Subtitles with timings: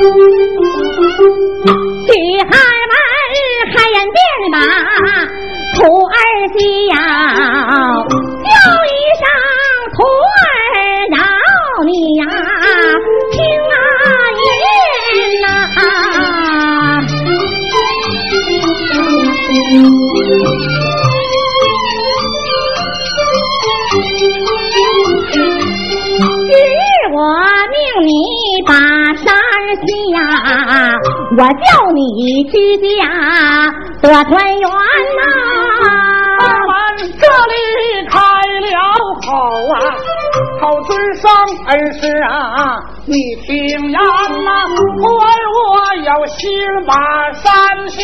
[0.00, 0.06] 女
[2.42, 2.52] 孩
[2.90, 2.92] 们
[3.70, 4.18] 开眼便
[4.50, 4.56] 把
[5.76, 6.16] 徒儿
[6.56, 6.90] 叫，
[8.48, 8.54] 叫
[8.86, 8.88] 一
[9.20, 9.22] 声
[9.92, 9.98] 徒
[10.38, 10.40] 儿
[11.10, 11.16] 饶
[11.84, 12.22] 你呀，
[13.30, 13.36] 听
[13.70, 13.74] 啊
[14.40, 14.48] 言
[15.42, 15.44] 呐。
[31.32, 33.06] 我叫你居家
[34.02, 35.22] 得团圆呐、
[36.40, 37.54] 俺们这里
[38.10, 38.18] 开
[38.66, 38.74] 了
[39.22, 39.28] 口
[39.72, 39.74] 啊，
[40.60, 41.30] 好尊上
[41.68, 42.34] 恩师啊，
[43.06, 43.14] 你
[43.46, 43.52] 听
[43.90, 44.80] 言呐，徒
[45.18, 45.24] 儿
[45.54, 46.40] 我有心
[46.84, 46.92] 把
[47.34, 47.48] 山
[47.90, 48.00] 下，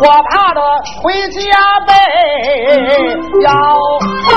[0.00, 0.60] 我怕的
[1.02, 1.40] 回家
[1.86, 1.90] 被
[3.42, 3.46] 要
[4.24, 4.30] 翻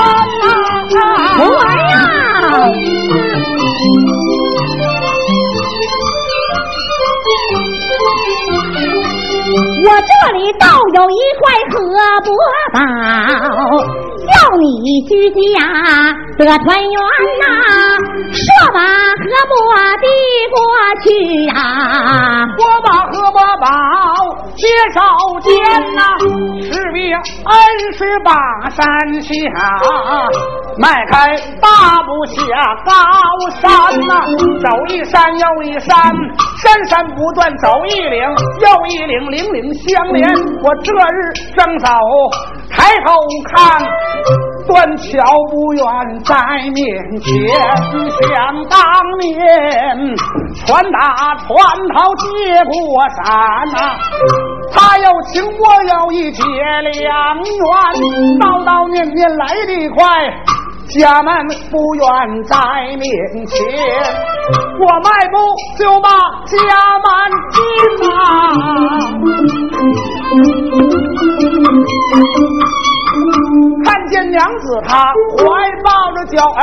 [0.90, 0.96] 呐。
[1.38, 1.94] 徒儿呀，
[9.84, 12.32] 我这里倒有一块荷饽
[12.72, 12.76] 宝，
[14.24, 15.60] 叫你居家
[16.38, 16.98] 得团圆
[17.40, 17.44] 呐、
[18.32, 20.06] 说把荷饽递
[20.50, 20.56] 过
[21.02, 21.06] 去
[21.46, 21.52] 呀、
[22.58, 23.64] 我把荷饽宝
[24.56, 25.00] 接手
[25.40, 25.52] 间
[25.94, 26.02] 呐，
[26.72, 27.22] 是为恩
[27.96, 28.32] 师把
[28.70, 28.84] 山
[29.22, 29.32] 下，
[30.78, 32.34] 迈开大步下
[32.84, 32.92] 高
[33.60, 33.62] 山
[34.06, 34.12] 呐、
[34.60, 35.92] 走一山又一山，
[36.62, 38.22] 山山不断走一岭
[38.60, 40.28] 又一岭，岭岭相连。
[40.62, 41.88] 我这日正走，
[42.70, 43.14] 抬头
[43.54, 43.82] 看。
[44.66, 45.12] 断桥
[45.50, 45.84] 不远
[46.24, 46.34] 在
[46.72, 46.82] 面
[47.20, 47.28] 前，
[48.22, 48.32] 想
[48.70, 48.78] 当
[49.20, 49.26] 年
[50.66, 50.98] 船打
[51.36, 51.48] 船
[51.92, 52.24] 头接
[52.64, 52.72] 过
[53.10, 53.22] 山
[53.72, 53.76] 呐、
[54.72, 57.04] 他又请我要一结良
[57.36, 57.44] 缘，
[58.40, 60.00] 叨叨念念来得快。
[60.86, 61.34] 家门
[61.70, 62.04] 不远
[62.44, 62.54] 在
[62.98, 63.08] 面
[63.46, 63.56] 前，
[64.78, 65.34] 我迈步
[65.78, 66.08] 就把
[66.46, 66.54] 家
[67.00, 67.08] 门
[67.50, 67.56] 进
[68.06, 68.08] 呐、
[73.84, 75.04] 看见娘子她
[75.36, 75.44] 怀
[75.82, 76.60] 抱着娇儿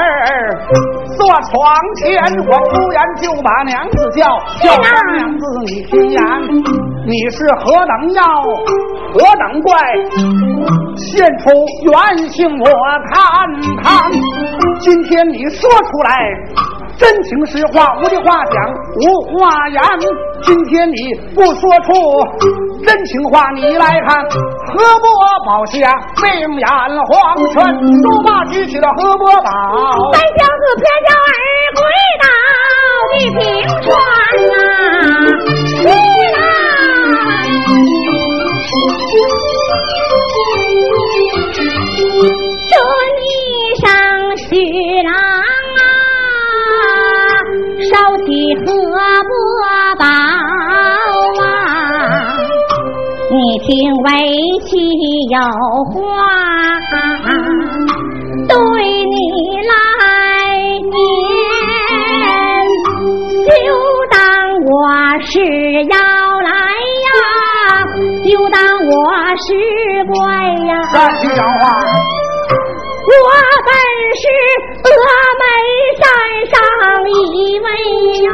[1.17, 2.09] 坐床前，
[2.47, 4.25] 我忽然就把娘子叫，
[4.63, 4.75] 叫
[5.13, 6.21] 娘子你听言，
[7.05, 8.23] 你是何等妖，
[9.13, 9.77] 何等怪，
[10.97, 11.49] 现出
[11.83, 12.65] 原形我
[13.11, 13.13] 看
[13.83, 14.11] 看。
[14.79, 16.09] 今天你说出来。
[17.01, 18.55] 真情实话，无的话讲，
[19.01, 19.03] 无
[19.33, 19.81] 话言。
[20.43, 20.95] 今天你
[21.33, 21.91] 不说出
[22.85, 25.09] 真情话，你来看，何伯
[25.43, 25.79] 宝下
[26.21, 26.29] 命
[26.59, 26.67] 眼
[27.07, 27.11] 黄
[27.49, 27.57] 泉，
[28.03, 29.49] 竹马举起了何伯宝
[30.13, 30.21] 三。
[30.21, 31.33] 小子撇脚儿
[31.75, 31.81] 跪
[32.21, 32.25] 倒
[33.09, 33.41] 地平
[33.81, 33.89] 川
[34.51, 34.53] 呐、
[35.81, 35.89] 这
[43.17, 43.25] 一
[43.79, 43.83] 声
[44.37, 44.45] 许
[45.01, 45.11] 郎，
[48.51, 48.67] 烧起荷
[49.23, 49.63] 饽
[49.97, 50.03] 宝
[51.41, 51.45] 啊，
[53.31, 53.69] 你听
[54.03, 54.09] 为
[54.65, 54.71] 妻
[55.29, 55.35] 有
[55.85, 55.95] 话。
[58.47, 58.55] 对
[59.05, 59.15] 你
[59.69, 59.71] 来
[60.81, 60.91] 念，
[63.45, 63.49] 就
[64.11, 64.19] 当
[64.65, 64.69] 我
[65.21, 65.31] 是
[65.85, 65.95] 要
[66.41, 66.49] 来
[67.07, 67.09] 呀，
[68.25, 68.57] 就当
[68.89, 68.91] 我
[69.37, 69.47] 是
[70.11, 70.15] 怪
[70.65, 70.71] 呀。
[70.91, 71.63] 三句讲话，
[73.07, 73.15] 我
[73.60, 73.60] 本
[74.15, 74.23] 是
[74.83, 74.89] 峨
[75.41, 75.43] 眉
[75.99, 76.03] 山
[76.51, 76.53] 上
[77.09, 77.67] 一位
[78.23, 78.29] 呀，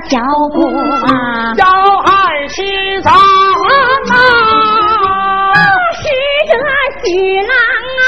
[0.00, 0.20] 柴的樵
[0.52, 0.56] 夫
[1.06, 1.64] 啊，要
[2.04, 2.62] 害妻
[3.02, 3.16] 长啊！
[5.92, 6.04] 是
[6.48, 6.52] 这
[7.02, 7.04] 许
[7.40, 7.50] 郎
[8.00, 8.04] 啊。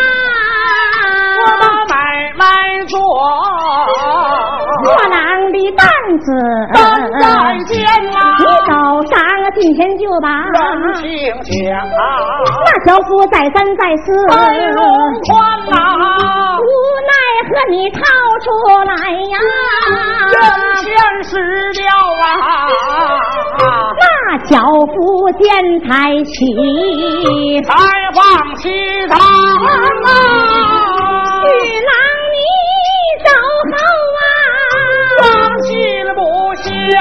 [1.41, 1.95] 我啊，把买
[2.37, 2.43] 卖
[2.87, 2.99] 做，
[4.85, 5.17] 破郎
[5.53, 5.83] 的担
[6.19, 6.27] 子，
[6.75, 6.77] 担
[7.21, 7.23] 在
[7.67, 7.73] 肩
[8.13, 8.71] 啊，你手
[9.07, 9.13] 上
[9.57, 10.55] 今天就把人
[10.95, 11.03] 情
[11.43, 11.49] 讲，
[12.65, 14.35] 那樵夫再三再四，背
[14.73, 14.79] 龙
[15.27, 15.33] 宽
[15.71, 15.75] 呐，
[17.49, 17.99] 无奈何你掏
[18.45, 18.47] 出
[18.85, 19.37] 来呀，
[20.33, 20.37] 人
[20.77, 20.87] 前
[21.25, 21.33] 失
[21.73, 21.81] 掉
[22.23, 22.23] 啊，
[23.99, 24.05] 那
[24.45, 24.51] 樵
[24.87, 24.95] 夫
[25.39, 25.41] 见
[25.81, 25.87] 财
[26.25, 26.31] 起，
[27.63, 27.73] 才
[28.15, 28.21] 放
[28.57, 28.69] 弃
[29.09, 29.19] 他啊，
[31.43, 31.47] 许
[31.89, 31.91] 郎
[32.35, 32.37] 你
[33.25, 33.27] 走
[33.73, 33.75] 后
[34.19, 34.21] 啊，
[35.23, 35.27] 放
[35.63, 35.73] 心
[36.15, 36.21] 不
[36.63, 36.97] 下，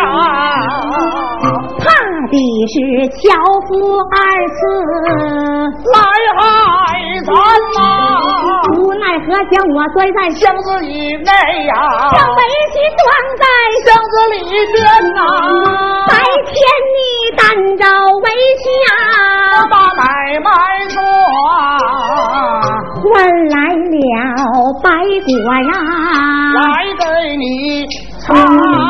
[1.80, 1.86] 怕
[2.32, 2.34] 的
[2.68, 2.74] 是
[3.18, 3.20] 樵
[3.68, 3.70] 夫
[4.12, 4.16] 二
[4.56, 4.58] 次，
[5.94, 5.96] 来
[6.38, 6.42] 害
[7.26, 7.30] 咱
[7.76, 7.78] 呐，
[9.20, 11.32] 何将我摔在箱子里内
[11.66, 11.74] 呀，
[12.12, 12.42] 将围
[12.72, 13.02] 棋装
[13.38, 13.44] 在
[13.86, 14.36] 箱子里
[14.72, 14.76] 边
[15.14, 15.20] 呐。
[16.08, 16.12] 白
[16.46, 16.56] 天
[16.96, 16.98] 你
[17.36, 17.42] 担
[17.78, 17.84] 着
[18.24, 18.26] 围
[18.58, 18.90] 棋呀，
[19.70, 20.02] 把买
[20.40, 20.48] 卖
[20.90, 20.96] 做，
[23.02, 23.06] 换
[23.50, 23.94] 来了
[24.84, 24.86] 白
[25.26, 25.30] 果
[25.64, 25.72] 呀，
[26.56, 26.62] 来
[27.00, 27.02] 给
[27.38, 27.42] 你
[28.20, 28.87] 尝。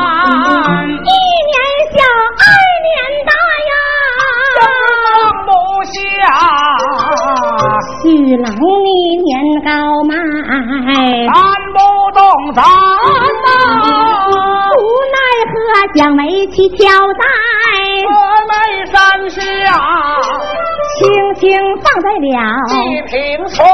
[15.98, 16.86] 何将围棋挑
[21.48, 22.28] 轻轻放在了，
[22.68, 23.16] 一平
[23.48, 23.64] 川，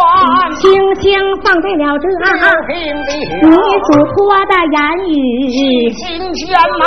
[0.61, 0.63] 轻
[1.01, 1.11] 轻
[1.43, 2.31] 放在了这六
[2.69, 2.73] 平
[3.03, 3.43] 你地，
[3.83, 4.15] 嘱托
[4.47, 4.79] 的言
[5.09, 5.11] 语。
[5.91, 6.05] 心
[6.35, 6.87] 间呐，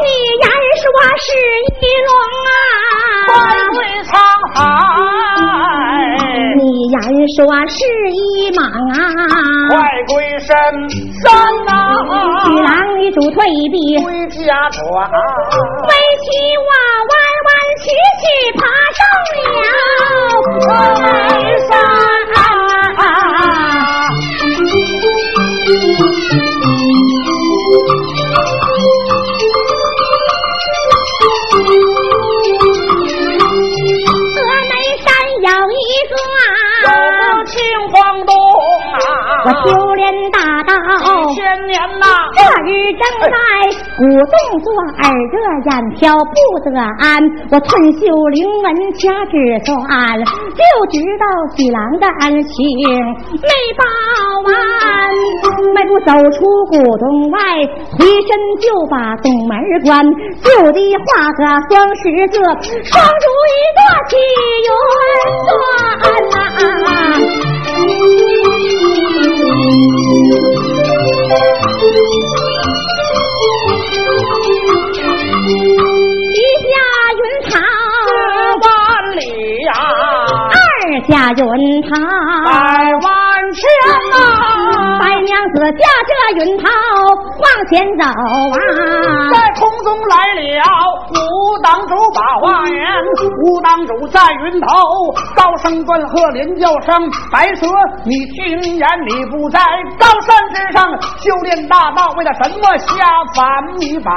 [0.00, 0.08] 你
[0.40, 0.48] 言
[0.80, 0.88] 说
[1.20, 1.28] 是
[1.68, 2.08] 一龙
[2.48, 2.48] 啊，
[3.74, 4.10] 对沧
[4.54, 4.56] 海，
[6.56, 6.96] 你言
[7.36, 7.38] 说
[7.68, 7.76] 是
[8.10, 8.58] 一蟒
[8.96, 8.96] 啊，
[9.68, 9.74] 快
[10.08, 10.48] 归深
[11.20, 11.24] 山
[11.66, 11.70] 呐，
[12.48, 14.80] 女郎你主退一臂，归家转。
[15.86, 15.92] 围
[16.24, 16.26] 棋
[16.56, 16.70] 我
[18.20, 18.24] 去
[18.58, 18.60] 爬
[18.96, 18.98] 上
[19.34, 19.36] 了。
[40.06, 40.70] 我修炼大道。
[41.34, 42.06] 千年呐，
[42.36, 43.28] 这日正在
[43.96, 44.66] 鼓动作，
[45.02, 45.34] 耳热
[45.66, 46.30] 眼飘不
[46.64, 47.04] 得安。
[47.50, 49.74] 我寸袖灵文掐指算，
[50.54, 51.26] 就知道
[51.56, 52.54] 喜郎的恩情
[53.42, 53.82] 没报
[54.46, 54.48] 完。
[55.74, 56.38] 迈步走出
[56.70, 57.38] 古洞外，
[57.98, 58.28] 回身
[58.60, 60.04] 就把洞门关，
[60.42, 62.38] 就地画个双十字，
[62.84, 64.16] 双竹一朵起
[64.66, 64.68] 云
[65.48, 65.52] 端
[66.30, 66.86] 呐、
[69.76, 72.45] 一下云堂，万里呀，二
[81.08, 82.00] 下云堂，
[82.44, 82.50] 百
[83.02, 83.62] 万千
[84.10, 86.10] 呐，白娘子驾着
[86.44, 86.64] 云涛
[87.38, 88.58] 往前走啊，
[89.32, 90.42] 在空中来了
[91.14, 91.16] 武
[91.62, 92.76] 当主把话言，
[93.44, 94.66] 武当主在云头
[95.36, 97.66] 高声断喝连叫声，白蛇
[98.04, 99.60] 你听言你不在
[99.98, 102.94] 高山之上修炼大道，为了什么下
[103.34, 103.46] 凡
[103.78, 104.10] 你把。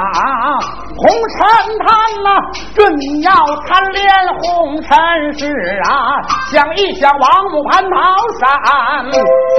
[0.96, 1.88] 红尘贪
[2.22, 2.28] 呐、
[2.74, 3.32] 这你要
[3.66, 4.04] 贪恋
[4.38, 4.98] 红尘
[5.38, 6.20] 事啊，
[6.52, 7.94] 想一想王母蟠桃
[8.40, 8.48] 山，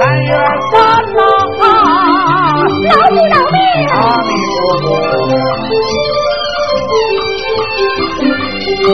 [0.24, 0.28] 月
[0.72, 0.74] 三
[1.14, 1.22] 呐、
[2.82, 3.56] 饶不饶命？
[3.86, 3.94] 阿
[4.26, 4.28] 弥
[4.58, 4.84] 陀佛。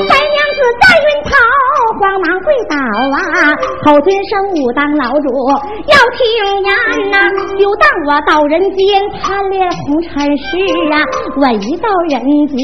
[0.07, 1.27] 白娘子在云头
[1.99, 2.77] 慌忙跪倒
[3.11, 3.55] 啊，
[3.85, 5.29] 后尊生武当老主。
[5.87, 6.19] 要听
[6.63, 6.67] 言
[7.11, 7.17] 呐、
[7.59, 10.45] 就当我到人间贪恋红尘事
[10.93, 11.03] 啊，
[11.37, 12.57] 我一到人间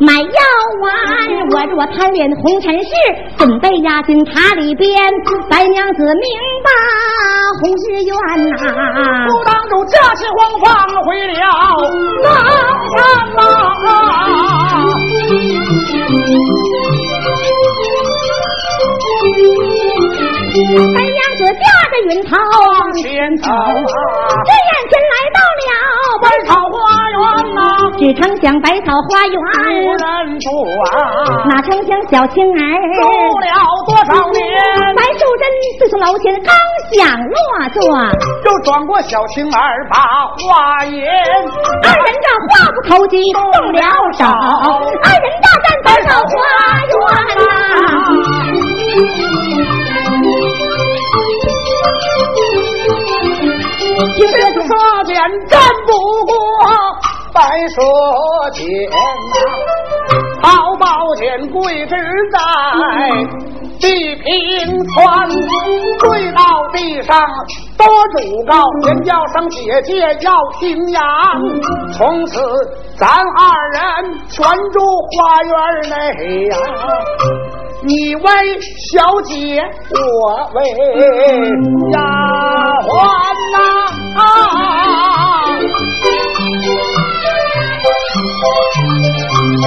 [0.00, 0.40] 买药
[0.82, 0.86] 丸，
[1.52, 2.90] 我若贪恋红尘事，
[3.38, 4.88] 准备押进塔里边。
[5.48, 6.28] 白娘子明
[6.64, 6.68] 白
[7.60, 8.12] 红日愿
[8.50, 8.56] 呐、
[9.28, 10.66] 武当主驾起黄放
[11.04, 11.32] 回了
[12.24, 12.26] 狼
[12.96, 12.96] 山
[13.36, 13.38] 呐，
[20.94, 22.36] 白娘子驾着云头
[22.72, 23.54] 往前走啊，
[24.44, 25.70] 这眼前来到了
[26.20, 26.76] 百草花
[27.10, 27.18] 园
[27.54, 27.58] 呐，
[27.98, 29.94] 只成想百草花园无，
[30.26, 30.46] 人住
[30.82, 30.96] 啊，
[31.48, 32.56] 哪成想小青儿
[32.96, 33.38] 住儿。
[33.40, 33.46] 了
[33.86, 34.42] 多少年，
[34.96, 35.42] 白素贞
[35.78, 36.52] 自从楼前刚
[36.92, 37.34] 想落
[37.72, 37.80] 座，
[38.44, 41.04] 就转过小青儿把话言，
[41.82, 43.42] 二人这话不投机动
[43.72, 43.80] 了
[44.12, 46.34] 手，二人大战百草花
[46.84, 46.92] 园
[47.38, 47.40] 呐、
[48.76, 49.37] 听
[55.18, 55.92] 说剑战不
[56.26, 56.32] 过
[57.32, 57.82] 白蛇
[58.52, 59.36] 剑呐，
[60.40, 60.48] 宝
[60.78, 61.96] 宝剑跪之
[62.30, 62.38] 在
[63.80, 65.28] 地平川，
[65.98, 66.40] 跪到
[66.72, 67.18] 地上
[67.76, 71.00] 多主告，连叫声姐姐要听呀，
[71.96, 72.40] 从此
[72.96, 74.78] 咱二人全住
[75.16, 75.52] 花园
[75.90, 75.96] 内
[76.48, 76.56] 呀、
[77.82, 78.24] 你为
[78.92, 79.60] 小姐，
[79.94, 80.58] 我为
[81.92, 81.98] 丫
[82.82, 82.88] 鬟
[83.52, 83.58] 呐、
[84.16, 84.77] 啊！
[89.58, 89.64] 你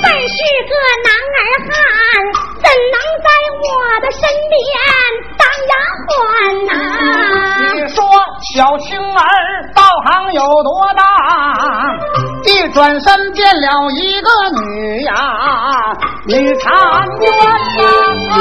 [0.00, 0.72] 本是个
[1.04, 1.38] 男儿
[1.68, 1.70] 汉，
[2.56, 3.28] 怎能在
[3.60, 3.62] 我
[4.00, 4.56] 的身边
[5.36, 5.72] 当丫
[6.08, 6.10] 鬟
[6.66, 6.72] 呐、
[7.74, 8.00] 你说
[8.54, 9.20] 小青儿
[9.74, 11.00] 道行有多大？
[12.46, 14.28] 一转身变了一个
[14.62, 15.12] 女呀，
[16.26, 16.70] 女长
[17.20, 17.28] 娟
[18.28, 18.32] 呐。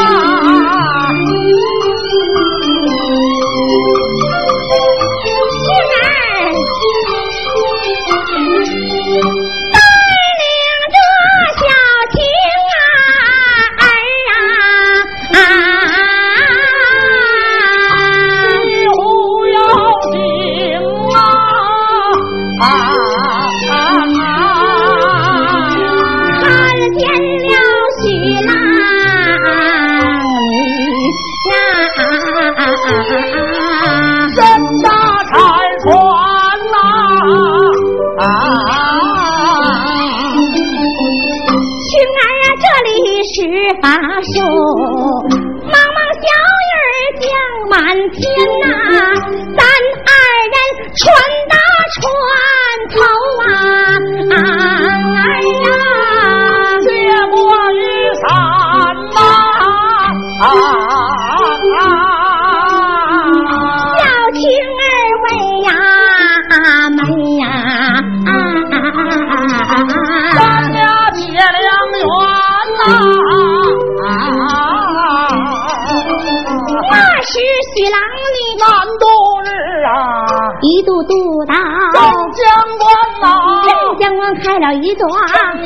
[84.41, 85.09] 开了一段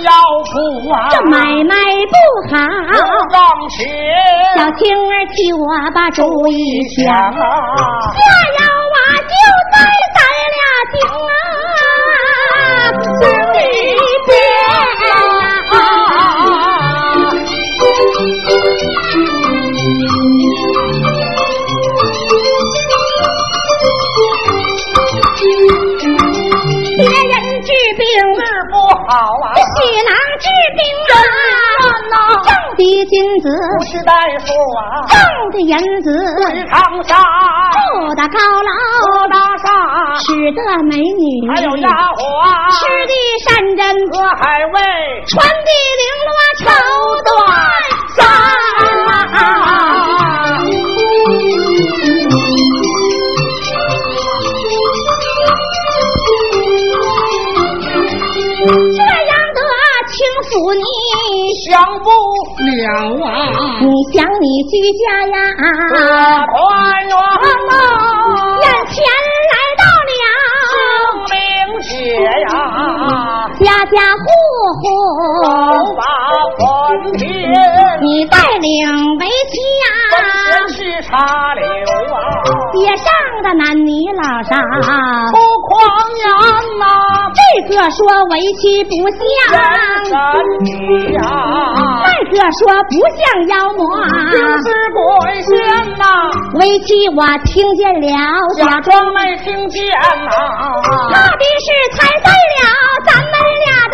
[0.02, 0.12] 要
[0.44, 1.75] 铺啊，这买卖
[2.12, 2.16] 不
[2.50, 2.58] 好。
[3.32, 3.88] 让钱，
[4.58, 7.32] 小青儿替我把主意想啊
[33.06, 33.50] 金子。
[33.78, 34.46] 不是大夫
[34.78, 35.16] 啊，挣
[35.52, 36.08] 的银子。
[36.54, 37.16] 是长沙，
[37.72, 37.80] 住
[38.16, 38.70] 的高楼。
[39.30, 39.68] 大厦，
[40.20, 40.60] 使得
[40.90, 41.24] 美女。
[41.54, 42.20] 还有丫鬟，
[42.72, 43.14] 吃的
[43.46, 43.84] 山珍。
[44.12, 44.76] 和海味，
[45.28, 45.70] 穿的
[46.00, 46.66] 绫罗绸
[47.24, 47.28] 缎
[62.86, 63.30] 了啊！
[63.82, 65.38] 你想你居家呀？
[66.48, 66.56] 团
[67.08, 67.74] 圆啊！
[68.62, 68.96] 眼前
[69.51, 70.13] 来到了
[71.27, 71.36] 清明
[71.82, 71.89] 节
[72.42, 72.48] 呀，
[73.60, 74.25] 家家户
[74.82, 74.84] 户
[75.72, 76.01] 都把
[76.58, 76.60] 春
[77.18, 77.24] 天，
[78.01, 78.70] 你带领
[79.20, 79.54] 围棋
[80.65, 81.63] 呀，去插柳
[82.13, 82.17] 啊，
[82.74, 83.05] 别上
[83.43, 84.55] 的男女老少
[85.31, 85.72] 不狂
[86.17, 86.25] 言
[86.79, 86.84] 呐。
[87.36, 88.00] 这个说
[88.31, 89.19] 围棋不像
[90.05, 90.12] 神
[90.63, 91.24] 女啊，
[92.05, 93.81] 那个说不像妖魔，
[94.31, 95.53] 就是鬼仙
[95.98, 96.03] 呐。
[96.55, 98.07] 围棋我听见了，
[98.57, 100.31] 假装没听见呐。
[101.12, 102.63] 怕的是踩在了
[103.05, 103.31] 咱们
[103.62, 103.93] 俩的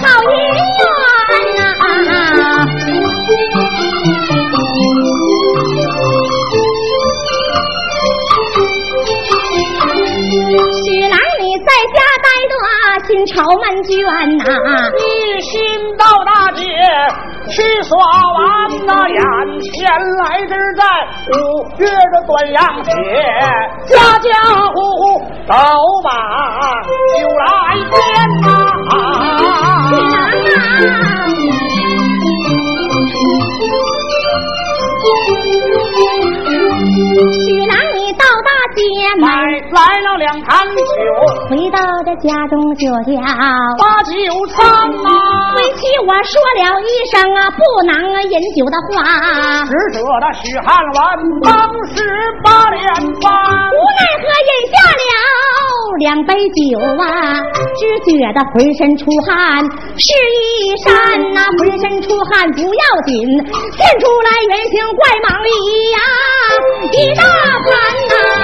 [0.00, 1.11] 好姻缘
[13.26, 13.92] 朝门卷
[14.38, 14.90] 呐。
[14.98, 15.60] 一心
[15.96, 16.64] 到大街
[17.48, 18.40] 去耍玩
[18.86, 19.16] 那眼
[19.60, 20.82] 前来这在
[21.32, 21.36] 五
[21.78, 22.90] 月的端阳节，
[23.86, 24.28] 家家
[24.74, 25.02] 户户
[25.46, 25.52] 都
[42.16, 43.20] 家中就叫
[43.78, 44.12] 把酒
[44.48, 45.08] 餐呐。
[45.56, 49.64] 为妻我说了一声啊，不能饮酒的话。
[49.66, 50.96] 使者的许汉文
[51.42, 51.52] 当
[51.88, 52.02] 时
[52.42, 52.82] 八连
[53.20, 53.32] 翻，
[53.72, 55.02] 无奈何饮下了
[55.98, 57.42] 两杯酒啊，
[57.78, 59.62] 只觉得浑身出汗，
[59.96, 60.90] 是一山
[61.32, 63.12] 呐，浑身出汗不要紧，
[63.76, 65.48] 现出来原形怪蟒里
[65.92, 65.98] 呀，
[66.92, 67.70] 一大盘
[68.08, 68.41] 呐。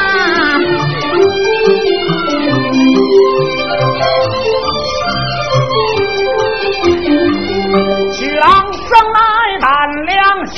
[8.12, 9.18] 许郎生来
[9.60, 9.68] 胆
[10.06, 10.56] 量小，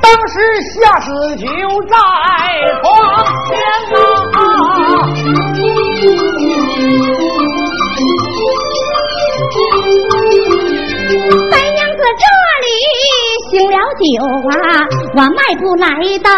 [0.00, 0.34] 当时
[0.72, 1.46] 下死就
[1.86, 1.94] 在
[2.82, 2.84] 床
[3.46, 3.52] 前
[4.34, 4.36] 啊。
[12.20, 12.24] 这
[12.64, 12.66] 里
[13.50, 14.04] 醒了酒
[14.50, 16.30] 啊，我迈步来到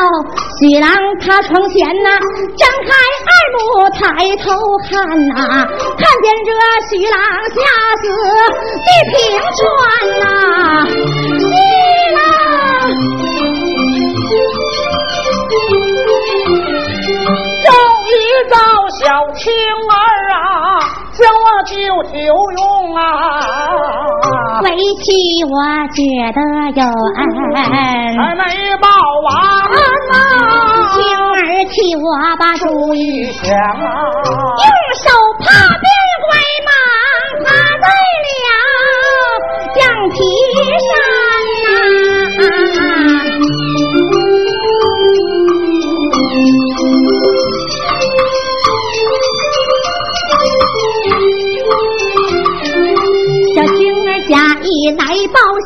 [0.61, 2.09] 许郎他床前呐，
[2.57, 2.91] 张开
[3.27, 3.59] 二目
[3.91, 4.01] 抬
[4.43, 4.45] 头
[4.89, 4.95] 看
[5.29, 5.35] 呐，
[5.97, 6.51] 看见这
[6.89, 7.17] 许郎
[7.55, 7.57] 吓
[8.03, 8.05] 死
[8.85, 9.15] 地平
[9.57, 9.61] 川
[10.21, 11.25] 呐，啊
[18.07, 18.57] 终于到
[19.01, 19.03] 小
[19.35, 19.43] 青
[19.91, 19.95] 儿
[20.33, 20.37] 啊。
[21.17, 21.73] 将我救
[22.13, 22.15] 求
[22.53, 22.61] 用
[22.95, 23.01] 啊！
[24.63, 24.69] 为
[25.03, 25.07] 妻
[25.45, 25.51] 我
[25.95, 25.99] 觉
[26.35, 26.39] 得
[26.77, 26.85] 有
[27.17, 27.19] 恩，
[27.57, 28.43] 还没
[28.77, 28.87] 报
[29.25, 29.27] 完
[30.11, 30.15] 呐。
[30.93, 31.35] 青儿
[31.71, 32.07] 替我
[32.39, 33.01] 把主意
[33.33, 33.89] 想啊，
[34.61, 35.09] 用手
[35.41, 35.45] 帕
[35.81, 35.89] 边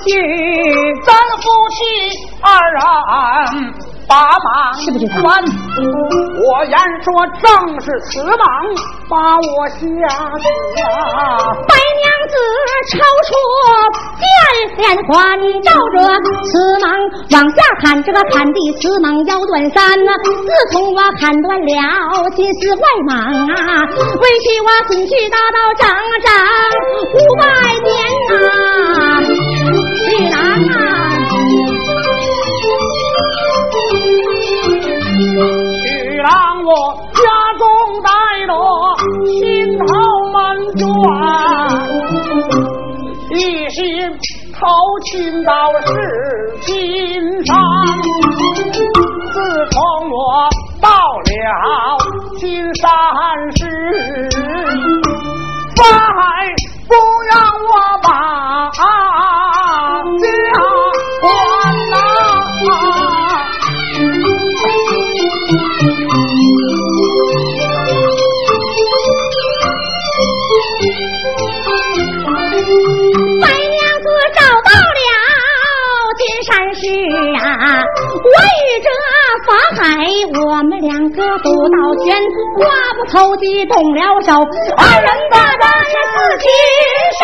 [0.01, 0.25] 报信儿，
[1.05, 1.79] 咱夫妻
[2.41, 2.81] 二人
[4.09, 5.45] 把马是不是关？
[6.41, 8.35] 我言说正是此忙
[9.09, 9.85] 把我吓死
[10.83, 11.39] 啊！
[11.69, 12.35] 白娘子
[12.91, 13.31] 抽出
[14.19, 14.25] 剑
[14.79, 15.15] 连环，
[15.63, 15.97] 照着
[16.43, 16.91] 此忙
[17.31, 20.11] 往下砍，这个砍的此忙腰断三呐！
[20.25, 25.87] 自从我砍断了金丝外蟒啊，为妻我孙去大道整
[45.51, 45.91] 到是
[46.61, 47.57] 金山。
[49.33, 49.37] 自
[49.71, 50.49] 从我
[50.81, 50.89] 到
[51.19, 51.29] 了
[52.39, 52.89] 金山
[53.57, 53.67] 市，
[55.75, 55.83] 再
[56.15, 56.21] 不
[77.09, 78.29] 是啊我
[78.61, 78.89] 与这
[79.47, 79.81] 法海，
[80.39, 82.21] 我们两个不到拳，
[82.59, 82.61] 话
[82.97, 84.33] 不投机动了手，
[84.77, 85.65] 二人把在
[86.13, 86.45] 四岐
[87.19, 87.23] 山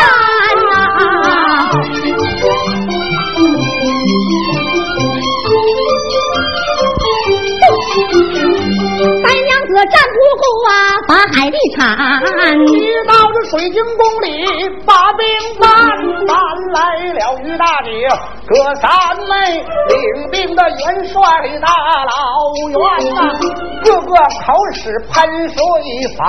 [9.85, 10.73] 战不过啊，
[11.09, 11.81] 法海力惨，
[12.73, 14.27] 遇到这水晶宫里
[14.85, 15.27] 把兵
[15.61, 15.67] 搬，
[16.27, 16.37] 搬
[16.73, 16.79] 来
[17.13, 17.89] 了于大姐。
[18.49, 18.87] 这三
[19.29, 19.33] 妹
[19.89, 21.21] 领兵的元帅
[21.61, 21.69] 大
[22.07, 22.15] 老
[22.69, 22.73] 元
[23.15, 23.19] 呐，
[23.85, 25.15] 个个口使喷
[25.49, 25.59] 水
[26.17, 26.23] 法，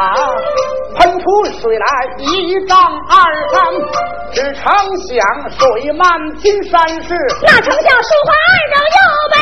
[0.97, 1.25] 喷出
[1.61, 1.85] 水来
[2.17, 2.25] 一
[2.67, 2.75] 丈
[3.07, 3.15] 二
[3.53, 3.55] 丈，
[4.33, 4.65] 只成
[4.97, 5.15] 想
[5.51, 6.05] 水漫
[6.37, 8.99] 金山市，那丞相说话二招又
[9.31, 9.35] 被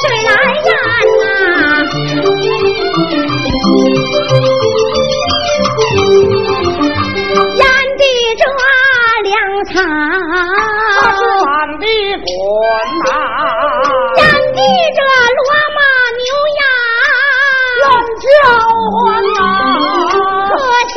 [0.00, 0.28] 水来
[0.64, 0.68] 淹
[1.20, 1.30] 呐，
[7.56, 7.62] 淹
[7.98, 8.02] 的
[8.38, 8.42] 这
[9.24, 9.30] 粮
[9.66, 9.72] 草。
[11.80, 12.24] 地滚
[13.04, 13.08] 呐，
[14.16, 14.20] 眼
[14.52, 14.58] 地
[14.96, 15.00] 着
[15.46, 15.78] 骡马
[16.18, 16.60] 牛羊
[17.80, 17.82] 乱
[18.20, 18.26] 叫
[18.92, 18.94] 唤
[19.36, 19.40] 呐，
[20.50, 20.52] 可
[20.88, 20.92] 惜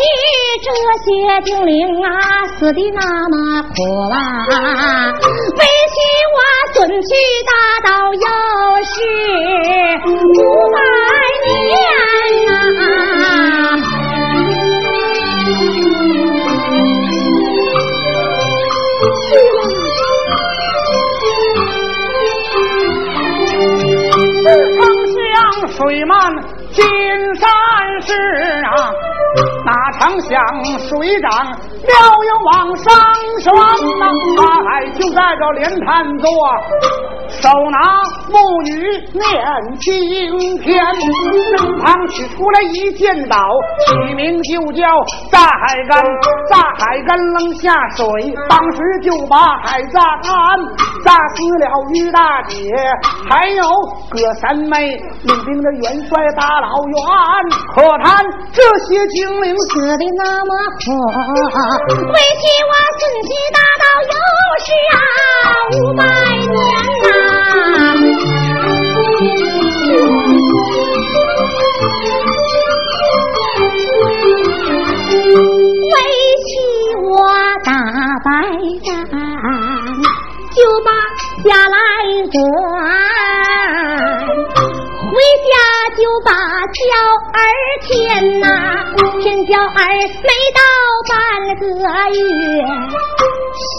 [0.65, 0.67] 这
[0.99, 1.05] 些
[1.43, 1.71] 精灵
[2.03, 2.07] 啊
[2.57, 3.73] 死的那么苦
[4.11, 4.15] 啊，
[5.57, 5.61] 为
[5.93, 5.95] 妻
[6.33, 6.37] 我
[6.73, 7.09] 孙去
[7.47, 7.51] 大
[7.87, 8.27] 道又
[8.83, 8.93] 是
[10.23, 10.37] 五
[10.73, 10.77] 百
[25.83, 26.31] 水漫
[26.71, 26.85] 金
[27.35, 27.49] 山
[28.01, 28.13] 市
[28.63, 28.71] 啊，
[29.65, 30.39] 哪曾想
[30.79, 31.29] 水涨
[31.83, 31.91] 庙
[32.23, 32.95] 又往上
[33.41, 33.61] 升啊！
[34.71, 36.29] 哎，就在这莲潭座。
[37.43, 37.77] 手拿
[38.31, 38.71] 木鱼
[39.11, 39.21] 念
[39.77, 40.81] 经篇，
[41.59, 43.37] 身旁取出来一剑刀，
[43.85, 44.87] 取名就叫
[45.29, 46.01] 炸海干。
[46.49, 48.05] 炸海干扔下水，
[48.47, 50.31] 当时就把海炸干，
[51.03, 52.55] 炸死了于大姐，
[53.29, 53.61] 还有
[54.09, 56.95] 葛三妹领兵的元帅大老元。
[57.75, 60.95] 可叹这些精灵死的那么苦，
[61.91, 64.15] 为妻我孙妻大道有
[64.63, 64.95] 是啊
[65.73, 66.03] 五百
[66.39, 67.02] 年
[80.55, 80.91] 就把
[81.43, 81.77] 家来
[82.31, 82.37] 转，
[85.09, 85.11] 回
[85.49, 85.51] 家
[85.97, 86.81] 就把娇
[87.33, 87.35] 儿
[87.81, 87.89] 牵
[88.39, 88.45] 呐，
[89.19, 89.67] 添娇儿
[90.21, 90.61] 没到
[91.09, 91.11] 半
[91.59, 91.61] 个
[92.13, 92.15] 月。
[93.55, 93.69] 徐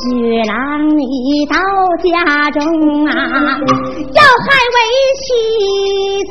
[0.44, 0.53] 郎
[0.96, 1.03] 你
[1.46, 1.55] 到
[2.03, 2.61] 家中
[3.07, 3.11] 啊，
[4.14, 4.77] 要害为
[5.22, 5.24] 妻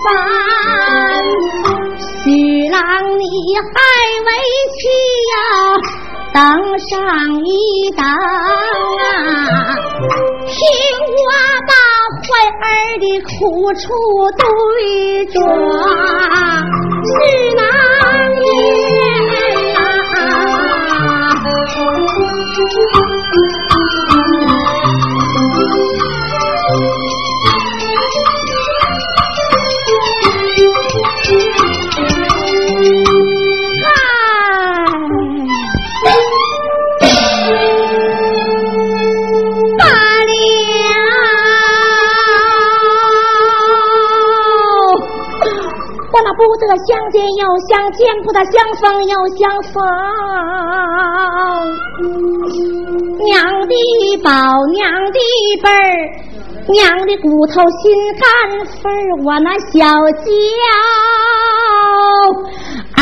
[0.04, 0.06] 三。
[2.24, 2.28] 徐
[2.70, 2.80] 郎
[3.20, 3.24] 你
[3.58, 3.74] 害
[4.26, 4.30] 为
[4.78, 4.82] 妻
[5.32, 5.34] 呀，
[6.34, 6.42] 等
[6.80, 6.98] 上
[7.46, 7.48] 一
[7.96, 8.10] 等啊，
[10.48, 10.56] 听
[11.08, 11.30] 我
[11.68, 11.72] 把
[12.24, 12.28] 怀
[12.60, 12.68] 儿
[13.00, 13.32] 的苦
[13.76, 13.82] 处
[14.40, 14.44] 对
[15.28, 15.36] 着
[17.06, 17.12] 是
[17.56, 17.62] 那
[46.86, 49.74] 相见又相见，不得相逢又相逢。
[53.26, 53.74] 娘的
[54.24, 54.32] 宝，
[54.74, 55.20] 娘的
[55.62, 55.76] 贝儿，
[56.68, 57.82] 娘的骨头心
[58.20, 58.22] 肝
[58.66, 59.80] 肺儿，我那小
[60.24, 60.26] 娇
[62.96, 63.02] 儿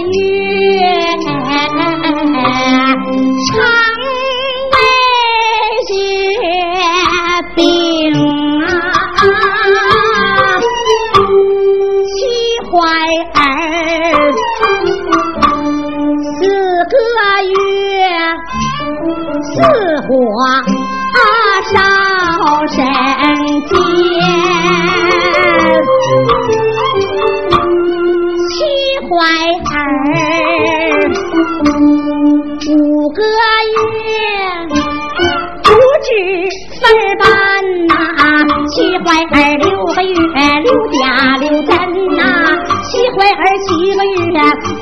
[0.00, 0.49] 鱼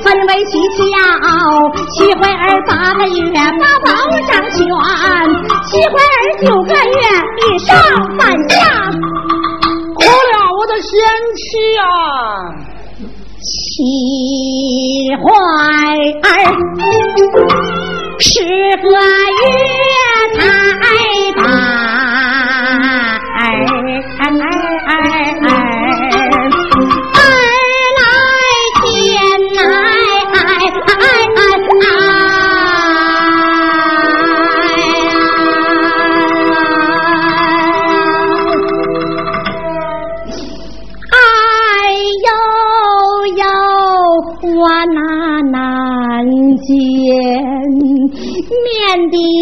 [0.02, 0.82] 分为七角，
[1.92, 3.86] 七怀儿八个月，八宝
[4.26, 4.56] 掌权；
[5.66, 7.00] 七怀儿九个月，
[7.46, 7.68] 一上
[8.16, 8.56] 半下。
[9.94, 10.90] 苦了，我的贤
[11.36, 11.42] 妻
[11.78, 11.84] 啊，
[13.40, 13.46] 七
[15.16, 15.24] 怀
[16.22, 16.30] 儿
[18.18, 18.26] 是
[18.82, 19.17] 个。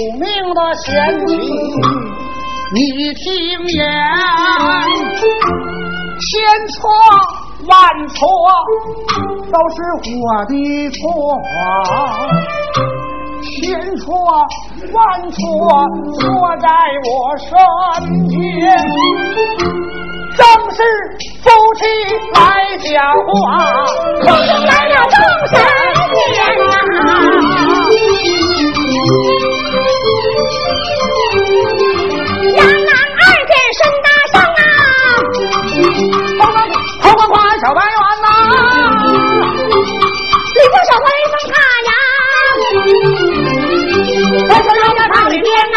[0.00, 1.36] 苦命的闲情
[2.72, 2.80] 你
[3.12, 3.84] 听言
[6.18, 6.30] 千
[6.68, 6.80] 错
[7.68, 8.16] 万错
[9.52, 9.76] 都是
[10.16, 10.52] 我的
[10.88, 10.96] 错
[13.42, 14.06] 千错
[14.94, 15.38] 万错
[16.18, 16.24] 错
[16.62, 16.66] 在
[17.04, 17.48] 我身
[18.28, 18.38] 边。
[20.36, 20.78] 正是
[21.42, 21.84] 夫妻
[22.32, 22.40] 来
[22.78, 22.88] 讲
[23.26, 23.36] 话
[24.22, 25.54] 正迎来了正神
[26.24, 26.24] 仙
[26.66, 26.72] 呐
[37.60, 37.88] 小白猿
[38.22, 38.26] 呐、
[40.56, 41.54] 你就是威风他
[41.88, 41.90] 呀，
[44.48, 45.76] 我就来到他里边呐、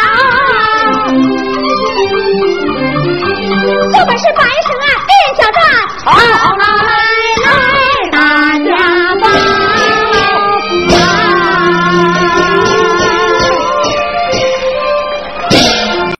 [3.91, 4.69] 这本是白蛇
[5.07, 5.59] 变小战，
[6.05, 7.02] 好好。